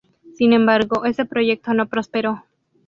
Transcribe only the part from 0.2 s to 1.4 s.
Sin embargo, este